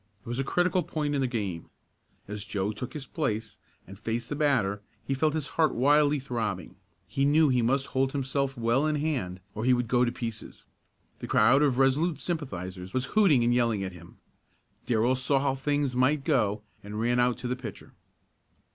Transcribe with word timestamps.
It 0.21 0.27
was 0.27 0.39
a 0.39 0.43
critical 0.43 0.81
point 0.81 1.13
in 1.13 1.21
the 1.21 1.27
game. 1.27 1.69
As 2.27 2.43
Joe 2.43 2.71
took 2.71 2.93
his 2.93 3.05
place 3.05 3.59
and 3.85 3.99
faced 3.99 4.29
the 4.29 4.35
batter 4.35 4.81
he 5.05 5.13
felt 5.13 5.35
his 5.35 5.49
heart 5.49 5.75
wildly 5.75 6.17
throbbing. 6.19 6.75
He 7.05 7.23
knew 7.23 7.49
he 7.49 7.61
must 7.61 7.85
hold 7.93 8.11
himself 8.11 8.57
well 8.57 8.87
in 8.87 8.95
hand 8.95 9.41
or 9.53 9.63
he 9.63 9.73
would 9.75 9.87
go 9.87 10.03
to 10.03 10.11
pieces. 10.11 10.65
The 11.19 11.27
crowd 11.27 11.61
of 11.61 11.77
Resolute 11.77 12.17
sympathizers 12.17 12.95
was 12.95 13.05
hooting 13.13 13.43
and 13.43 13.53
yelling 13.53 13.83
at 13.83 13.91
him. 13.93 14.17
Darrell 14.87 15.13
saw 15.15 15.37
how 15.39 15.53
things 15.53 15.95
might 15.95 16.23
go 16.25 16.63
and 16.83 16.99
ran 16.99 17.19
out 17.19 17.37
to 17.37 17.47
the 17.47 17.55
pitcher. 17.55 17.93